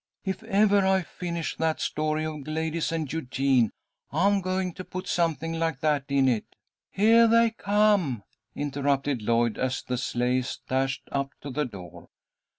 [0.25, 3.69] If ever I finish that story of Gladys and Eugene,
[4.11, 6.55] I'm going to put something like that in it."
[6.89, 8.23] "Heah they come,"
[8.55, 12.07] interrupted Lloyd, as the sleighs dashed up to the door.